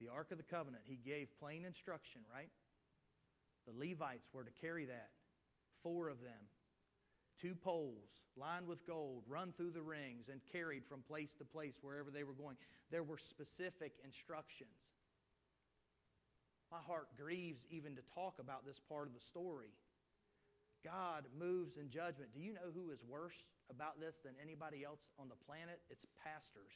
[0.00, 2.50] The Ark of the Covenant, He gave plain instruction, right?
[3.66, 5.10] The Levites were to carry that,
[5.82, 6.48] four of them,
[7.40, 11.78] two poles lined with gold, run through the rings, and carried from place to place
[11.82, 12.56] wherever they were going.
[12.90, 14.70] There were specific instructions.
[16.70, 19.72] My heart grieves even to talk about this part of the story.
[20.84, 22.30] God moves in judgment.
[22.32, 25.80] Do you know who is worse about this than anybody else on the planet?
[25.90, 26.72] It's pastors.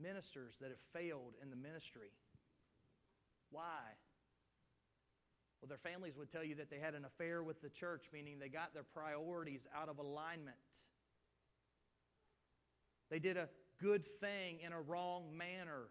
[0.00, 2.10] Ministers that have failed in the ministry.
[3.50, 3.94] Why?
[5.60, 8.38] Well, their families would tell you that they had an affair with the church, meaning
[8.38, 10.56] they got their priorities out of alignment.
[13.10, 13.48] They did a
[13.80, 15.88] good thing in a wrong manner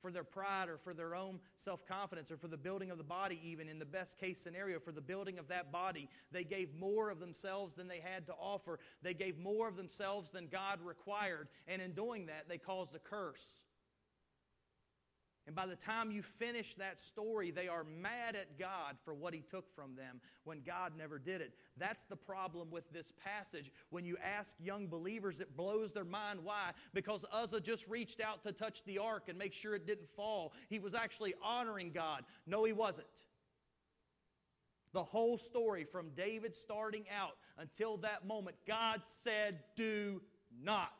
[0.00, 3.04] for their pride or for their own self confidence or for the building of the
[3.04, 6.08] body, even in the best case scenario, for the building of that body.
[6.32, 8.78] They gave more of themselves than they had to offer.
[9.02, 11.48] They gave more of themselves than God required.
[11.66, 13.65] And in doing that, they caused a curse.
[15.46, 19.32] And by the time you finish that story, they are mad at God for what
[19.32, 21.52] He took from them when God never did it.
[21.76, 23.70] That's the problem with this passage.
[23.90, 26.40] When you ask young believers, it blows their mind.
[26.42, 26.72] Why?
[26.94, 30.52] Because Uzzah just reached out to touch the ark and make sure it didn't fall.
[30.68, 32.24] He was actually honoring God.
[32.46, 33.06] No, he wasn't.
[34.92, 40.22] The whole story from David starting out until that moment, God said, Do
[40.60, 40.90] not.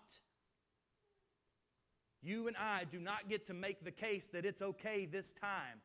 [2.22, 5.80] You and I do not get to make the case that it's okay this time.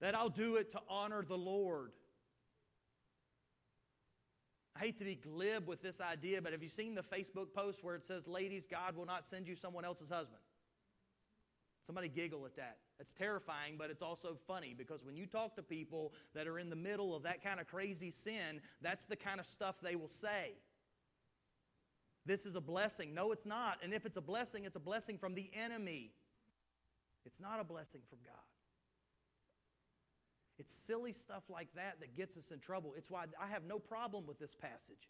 [0.00, 1.92] That I'll do it to honor the Lord.
[4.74, 7.84] I hate to be glib with this idea, but have you seen the Facebook post
[7.84, 10.40] where it says, Ladies, God will not send you someone else's husband?
[11.86, 12.78] Somebody giggle at that.
[12.98, 16.70] That's terrifying, but it's also funny because when you talk to people that are in
[16.70, 20.08] the middle of that kind of crazy sin, that's the kind of stuff they will
[20.08, 20.52] say.
[22.30, 23.12] This is a blessing.
[23.12, 23.78] No, it's not.
[23.82, 26.12] And if it's a blessing, it's a blessing from the enemy.
[27.26, 28.36] It's not a blessing from God.
[30.56, 32.94] It's silly stuff like that that gets us in trouble.
[32.96, 35.08] It's why I have no problem with this passage.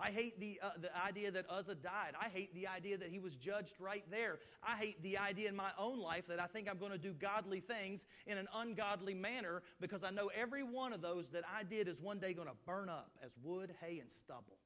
[0.00, 2.14] I hate the, uh, the idea that Uzzah died.
[2.20, 4.40] I hate the idea that he was judged right there.
[4.64, 7.12] I hate the idea in my own life that I think I'm going to do
[7.12, 11.62] godly things in an ungodly manner because I know every one of those that I
[11.62, 14.58] did is one day going to burn up as wood, hay, and stubble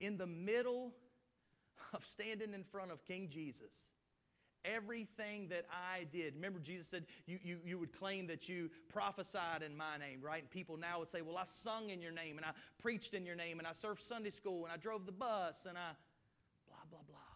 [0.00, 0.92] in the middle
[1.94, 3.88] of standing in front of King Jesus,
[4.64, 6.34] everything that I did.
[6.34, 10.42] Remember, Jesus said you, you, you would claim that you prophesied in my name, right?
[10.42, 13.26] And people now would say, Well, I sung in your name, and I preached in
[13.26, 15.92] your name, and I served Sunday school, and I drove the bus, and I
[16.66, 17.29] blah, blah, blah.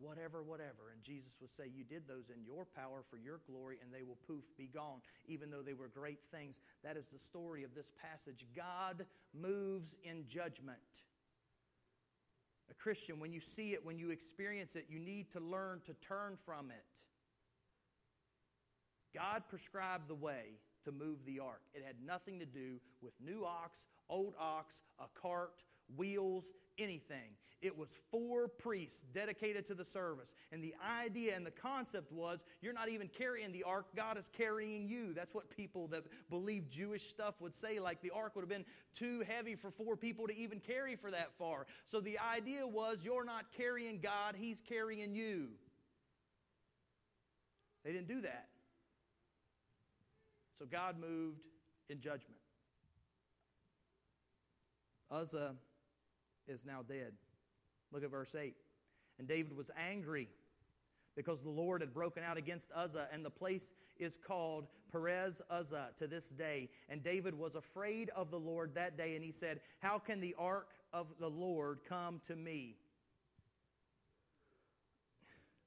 [0.00, 0.90] Whatever, whatever.
[0.94, 4.02] And Jesus would say, You did those in your power for your glory, and they
[4.02, 6.60] will poof, be gone, even though they were great things.
[6.82, 8.46] That is the story of this passage.
[8.56, 9.04] God
[9.38, 10.78] moves in judgment.
[12.70, 15.94] A Christian, when you see it, when you experience it, you need to learn to
[15.94, 17.00] turn from it.
[19.14, 21.62] God prescribed the way to move the ark.
[21.74, 25.62] It had nothing to do with new ox, old ox, a cart,
[25.96, 27.36] wheels, anything.
[27.62, 30.32] It was four priests dedicated to the service.
[30.50, 34.30] And the idea and the concept was you're not even carrying the ark, God is
[34.32, 35.12] carrying you.
[35.12, 38.64] That's what people that believe Jewish stuff would say, like the ark would have been
[38.96, 41.66] too heavy for four people to even carry for that far.
[41.86, 45.48] So the idea was you're not carrying God, He's carrying you.
[47.84, 48.48] They didn't do that.
[50.58, 51.40] So God moved
[51.90, 52.40] in judgment.
[55.10, 55.54] Uzzah
[56.50, 57.12] is now dead.
[57.92, 58.54] Look at verse 8.
[59.18, 60.28] And David was angry
[61.16, 65.90] because the Lord had broken out against Uzzah, and the place is called Perez Uzzah
[65.98, 66.68] to this day.
[66.88, 70.34] And David was afraid of the Lord that day, and he said, How can the
[70.38, 72.76] ark of the Lord come to me?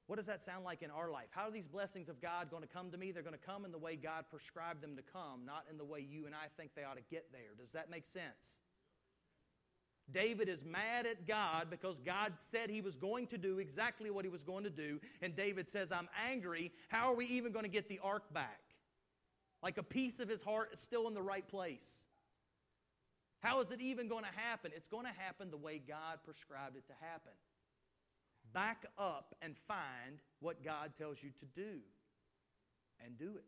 [0.06, 1.28] What does that sound like in our life?
[1.30, 3.10] How are these blessings of God going to come to me?
[3.10, 5.84] They're going to come in the way God prescribed them to come, not in the
[5.84, 7.54] way you and I think they ought to get there.
[7.58, 8.58] Does that make sense?
[10.12, 14.24] David is mad at God because God said he was going to do exactly what
[14.24, 15.00] he was going to do.
[15.22, 16.72] And David says, I'm angry.
[16.88, 18.60] How are we even going to get the ark back?
[19.62, 21.98] Like a piece of his heart is still in the right place.
[23.40, 24.72] How is it even going to happen?
[24.74, 27.32] It's going to happen the way God prescribed it to happen.
[28.52, 31.80] Back up and find what God tells you to do
[33.04, 33.44] and do it.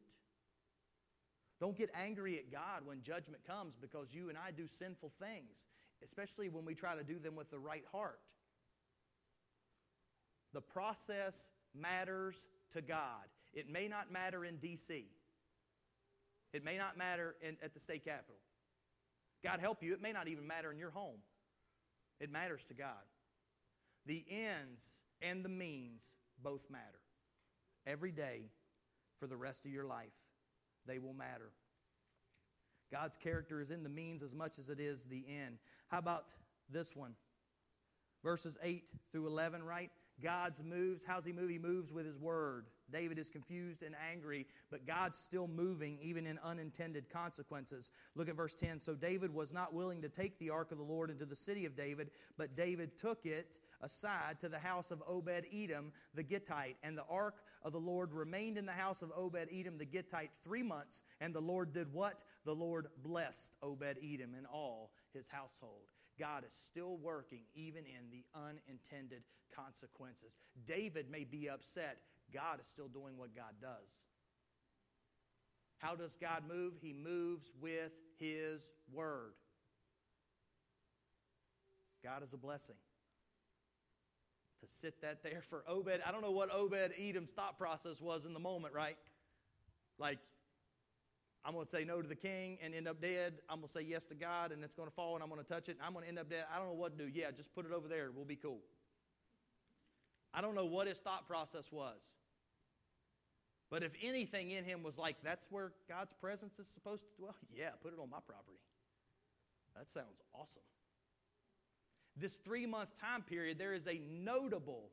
[1.61, 5.67] Don't get angry at God when judgment comes because you and I do sinful things
[6.05, 8.21] especially when we try to do them with the right heart.
[10.53, 13.25] The process matters to God.
[13.53, 15.07] It may not matter in D.C.,
[16.53, 18.37] it may not matter in, at the state capitol.
[19.45, 21.19] God help you, it may not even matter in your home.
[22.19, 23.05] It matters to God.
[24.07, 27.01] The ends and the means both matter.
[27.87, 28.47] Every day
[29.21, 30.15] for the rest of your life,
[30.87, 31.51] they will matter.
[32.91, 35.59] God's character is in the means as much as it is the end.
[35.89, 36.33] How about
[36.71, 37.15] this one?
[38.27, 38.83] verses 8
[39.13, 39.89] through 11, right?
[40.21, 41.05] God's moves.
[41.05, 41.49] How's he move?
[41.49, 42.67] He moves with his word.
[42.91, 47.93] David is confused and angry, but God's still moving even in unintended consequences.
[48.17, 48.81] Look at verse 10.
[48.81, 51.67] So David was not willing to take the ark of the Lord into the city
[51.67, 56.77] of David, but David took it aside to the house of Obed Edom the Gittite.
[56.83, 60.31] And the ark of the Lord remained in the house of Obed Edom the Gittite
[60.45, 61.03] three months.
[61.21, 62.23] And the Lord did what?
[62.45, 65.91] The Lord blessed Obed Edom and all his household.
[66.17, 70.37] God is still working even in the unintended consequences.
[70.65, 71.99] David may be upset.
[72.33, 73.91] God is still doing what God does.
[75.79, 76.75] How does God move?
[76.81, 79.33] He moves with His Word.
[82.05, 82.77] God is a blessing.
[84.61, 88.25] To sit that there for Obed, I don't know what Obed Edom's thought process was
[88.25, 88.97] in the moment, right?
[89.99, 90.19] Like,
[91.45, 93.35] I'm going to say no to the king and end up dead.
[93.49, 95.43] I'm going to say yes to God and it's going to fall and I'm going
[95.43, 96.45] to touch it and I'm going to end up dead.
[96.53, 97.11] I don't know what to do.
[97.13, 98.11] Yeah, just put it over there.
[98.15, 98.61] We'll be cool.
[100.35, 102.01] I don't know what his thought process was.
[103.71, 107.37] But if anything in him was like, that's where God's presence is supposed to dwell,
[107.57, 108.59] yeah, put it on my property.
[109.77, 110.63] That sounds awesome.
[112.17, 114.91] This three month time period, there is a notable,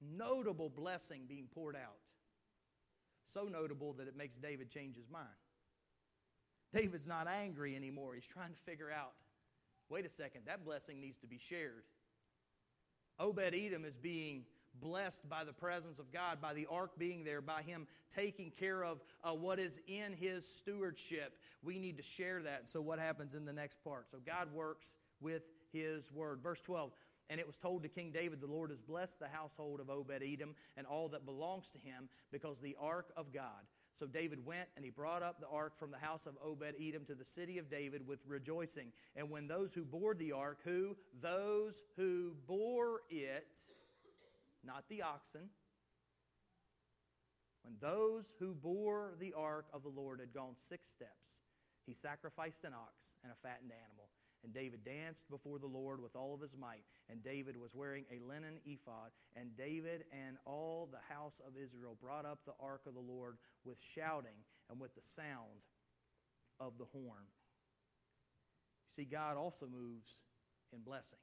[0.00, 1.98] notable blessing being poured out.
[3.26, 5.26] So notable that it makes David change his mind.
[6.74, 8.14] David's not angry anymore.
[8.14, 9.12] He's trying to figure out
[9.92, 11.84] wait a second, that blessing needs to be shared.
[13.20, 14.44] Obed Edom is being
[14.80, 18.82] blessed by the presence of God, by the ark being there, by him taking care
[18.84, 21.36] of uh, what is in his stewardship.
[21.62, 22.60] We need to share that.
[22.60, 24.10] And so, what happens in the next part?
[24.10, 26.40] So, God works with his word.
[26.42, 26.92] Verse 12.
[27.30, 30.22] And it was told to King David, The Lord has blessed the household of Obed
[30.22, 33.62] Edom and all that belongs to him, because the ark of God
[33.94, 37.04] so David went and he brought up the ark from the house of Obed Edom
[37.06, 38.92] to the city of David with rejoicing.
[39.14, 40.96] And when those who bore the ark, who?
[41.20, 43.58] Those who bore it,
[44.64, 45.50] not the oxen,
[47.62, 51.38] when those who bore the ark of the Lord had gone six steps,
[51.86, 54.08] he sacrificed an ox and a fattened animal.
[54.44, 56.82] And David danced before the Lord with all of his might.
[57.08, 59.10] And David was wearing a linen ephod.
[59.36, 63.36] And David and all the house of Israel brought up the ark of the Lord
[63.64, 64.38] with shouting
[64.68, 65.62] and with the sound
[66.58, 67.24] of the horn.
[68.96, 70.16] See, God also moves
[70.72, 71.18] in blessing.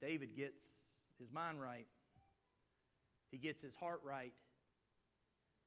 [0.00, 0.64] David gets
[1.18, 1.86] his mind right,
[3.30, 4.32] he gets his heart right.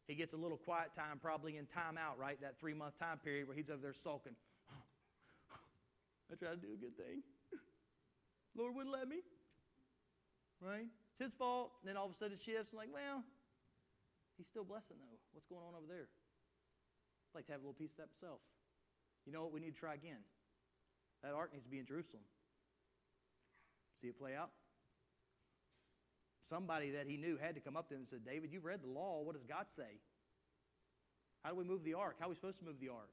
[0.05, 2.39] He gets a little quiet time, probably in time out, right?
[2.41, 4.35] That three month time period where he's over there sulking.
[6.33, 7.21] I tried to do a good thing.
[8.57, 9.21] Lord wouldn't let me.
[10.57, 10.89] Right?
[11.13, 11.77] It's his fault.
[11.81, 13.21] And then all of a sudden it shifts like, well,
[14.37, 15.17] he's still blessing though.
[15.33, 16.09] What's going on over there?
[16.09, 18.41] I'd like to have a little piece of that myself.
[19.25, 19.53] You know what?
[19.53, 20.25] We need to try again.
[21.21, 22.23] That ark needs to be in Jerusalem.
[24.01, 24.49] See it play out?
[26.49, 28.81] Somebody that he knew had to come up to him and said, David, you've read
[28.81, 29.21] the law.
[29.21, 30.01] What does God say?
[31.43, 32.17] How do we move the ark?
[32.19, 33.09] How are we supposed to move the ark?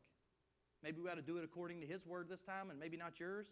[0.83, 3.21] Maybe we ought to do it according to his word this time and maybe not
[3.21, 3.47] yours.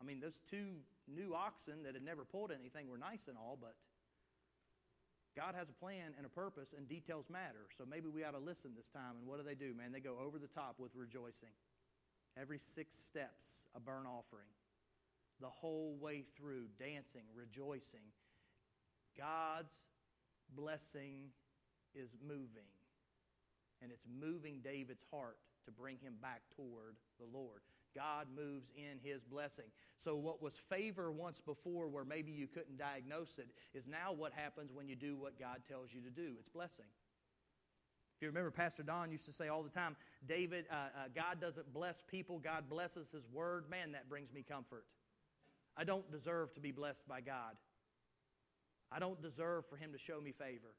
[0.00, 3.58] I mean, those two new oxen that had never pulled anything were nice and all,
[3.60, 3.74] but
[5.36, 7.68] God has a plan and a purpose, and details matter.
[7.76, 9.16] So maybe we ought to listen this time.
[9.18, 9.92] And what do they do, man?
[9.92, 11.52] They go over the top with rejoicing.
[12.40, 14.48] Every six steps, a burnt offering.
[15.40, 18.08] The whole way through, dancing, rejoicing.
[19.18, 19.74] God's
[20.54, 21.28] blessing
[21.94, 22.72] is moving.
[23.82, 25.36] And it's moving David's heart
[25.66, 27.60] to bring him back toward the Lord.
[27.94, 29.66] God moves in his blessing.
[29.96, 34.32] So, what was favor once before, where maybe you couldn't diagnose it, is now what
[34.32, 36.34] happens when you do what God tells you to do.
[36.38, 36.84] It's blessing.
[38.16, 39.94] If you remember, Pastor Don used to say all the time,
[40.26, 43.68] David, uh, uh, God doesn't bless people, God blesses his word.
[43.70, 44.84] Man, that brings me comfort.
[45.76, 47.56] I don't deserve to be blessed by God.
[48.90, 50.74] I don't deserve for him to show me favor.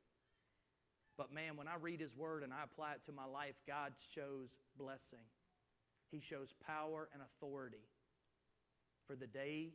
[1.18, 3.93] But man, when I read His Word and I apply it to my life, God
[4.13, 5.26] shows blessing.
[6.11, 7.89] He shows power and authority
[9.05, 9.72] for the day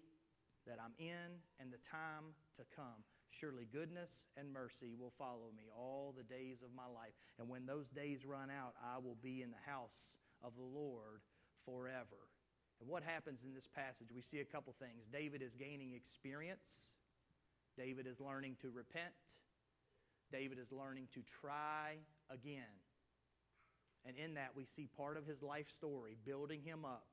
[0.67, 3.05] that I'm in and the time to come.
[3.29, 7.15] Surely goodness and mercy will follow me all the days of my life.
[7.39, 10.15] And when those days run out, I will be in the house
[10.45, 11.23] of the Lord
[11.65, 12.29] forever.
[12.81, 14.09] And what happens in this passage?
[14.15, 15.07] We see a couple things.
[15.11, 16.93] David is gaining experience,
[17.77, 19.15] David is learning to repent.
[20.33, 21.97] David is learning to try
[22.31, 22.63] again.
[24.05, 27.07] And in that, we see part of his life story building him up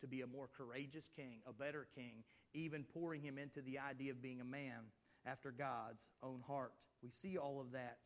[0.00, 2.22] to be a more courageous king, a better king,
[2.54, 4.92] even pouring him into the idea of being a man
[5.26, 6.72] after God's own heart.
[7.02, 7.98] We see all of that.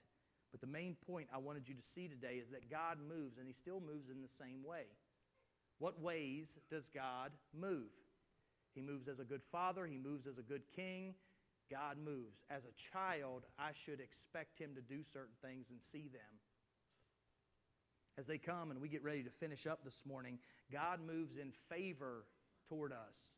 [0.51, 3.47] But the main point I wanted you to see today is that God moves, and
[3.47, 4.85] he still moves in the same way.
[5.79, 7.91] What ways does God move?
[8.75, 11.15] He moves as a good father, he moves as a good king.
[11.71, 12.45] God moves.
[12.51, 16.41] As a child, I should expect him to do certain things and see them.
[18.17, 20.39] As they come and we get ready to finish up this morning,
[20.73, 22.27] God moves in favor
[22.69, 23.37] toward us.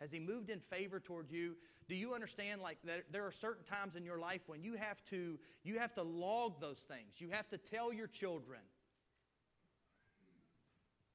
[0.00, 1.54] Has he moved in favor toward you?
[1.88, 5.02] Do you understand like that there are certain times in your life when you have
[5.10, 7.14] to you have to log those things.
[7.18, 8.60] You have to tell your children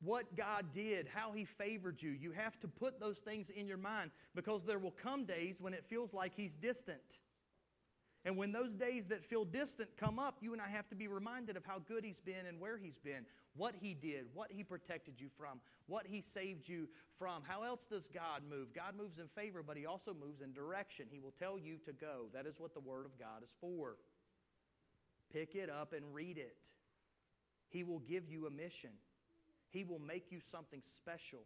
[0.01, 2.11] what God did, how He favored you.
[2.11, 5.73] You have to put those things in your mind because there will come days when
[5.73, 7.19] it feels like He's distant.
[8.25, 11.07] And when those days that feel distant come up, you and I have to be
[11.07, 13.25] reminded of how good He's been and where He's been,
[13.55, 17.43] what He did, what He protected you from, what He saved you from.
[17.47, 18.73] How else does God move?
[18.73, 21.07] God moves in favor, but He also moves in direction.
[21.09, 22.25] He will tell you to go.
[22.33, 23.95] That is what the Word of God is for.
[25.31, 26.67] Pick it up and read it.
[27.69, 28.91] He will give you a mission.
[29.69, 31.39] He will make you something special.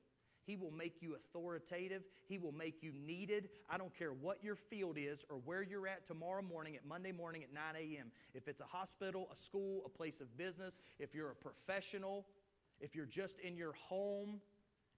[0.46, 2.04] He will make you authoritative.
[2.28, 3.50] He will make you needed.
[3.70, 7.12] I don't care what your field is or where you're at tomorrow morning at Monday
[7.12, 8.12] morning at 9 a.m.
[8.34, 12.26] If it's a hospital, a school, a place of business, if you're a professional,
[12.82, 14.42] if you're just in your home,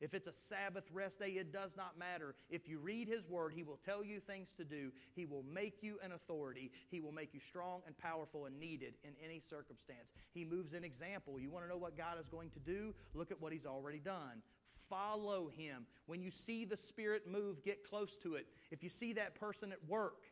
[0.01, 2.35] if it's a Sabbath rest day, it does not matter.
[2.49, 4.91] If you read His Word, He will tell you things to do.
[5.15, 6.71] He will make you an authority.
[6.89, 10.11] He will make you strong and powerful and needed in any circumstance.
[10.33, 11.39] He moves an example.
[11.39, 12.93] You want to know what God is going to do?
[13.13, 14.41] Look at what He's already done.
[14.89, 15.85] Follow Him.
[16.07, 18.47] When you see the Spirit move, get close to it.
[18.71, 20.23] If you see that person at work,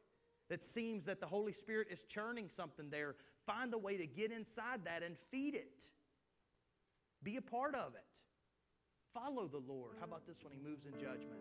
[0.49, 4.31] that seems that the Holy Spirit is churning something there, find a way to get
[4.31, 5.87] inside that and feed it.
[7.23, 8.03] Be a part of it.
[9.13, 9.95] Follow the Lord.
[9.99, 11.39] How about this when He moves in judgment?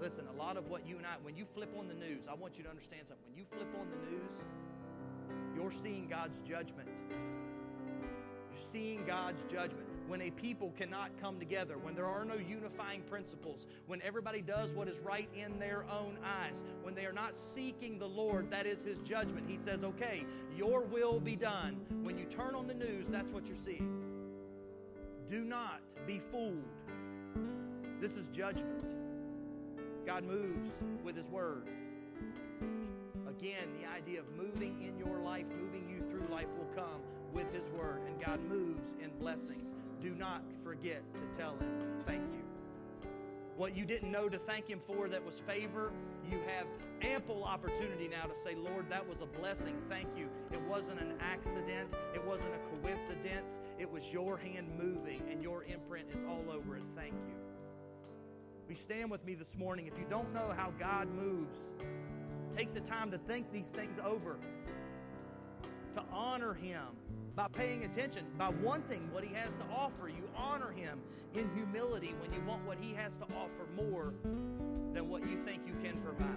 [0.00, 2.34] Listen, a lot of what you and I, when you flip on the news, I
[2.34, 3.24] want you to understand something.
[3.28, 4.30] When you flip on the news,
[5.54, 6.88] you're seeing God's judgment.
[8.50, 9.86] You're seeing God's judgment.
[10.08, 14.72] When a people cannot come together, when there are no unifying principles, when everybody does
[14.72, 18.66] what is right in their own eyes, when they are not seeking the Lord, that
[18.66, 19.46] is His judgment.
[19.48, 20.24] He says, okay,
[20.56, 21.76] your will be done.
[22.02, 24.08] When you turn on the news, that's what you're seeing.
[25.28, 26.64] Do not be fooled.
[28.00, 28.82] This is judgment.
[30.06, 30.68] God moves
[31.04, 31.68] with His Word.
[33.28, 37.02] Again, the idea of moving in your life, moving you through life will come
[37.34, 39.74] with His Word, and God moves in blessings.
[40.00, 42.57] Do not forget to tell Him thank you.
[43.58, 45.90] What you didn't know to thank Him for that was favor,
[46.30, 46.68] you have
[47.02, 49.74] ample opportunity now to say, Lord, that was a blessing.
[49.88, 50.28] Thank you.
[50.52, 53.58] It wasn't an accident, it wasn't a coincidence.
[53.76, 56.84] It was your hand moving, and your imprint is all over it.
[56.94, 57.34] Thank you.
[58.68, 59.88] We stand with me this morning.
[59.88, 61.70] If you don't know how God moves,
[62.56, 64.38] take the time to think these things over,
[65.94, 66.82] to honor Him
[67.34, 70.08] by paying attention, by wanting what He has to offer.
[70.08, 71.00] You honor Him
[71.34, 74.14] in humility when you want what He has to offer more
[74.92, 76.28] than what you think you can provide.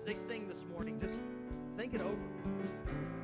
[0.00, 1.20] As they sing this morning, just
[1.76, 3.21] think it over.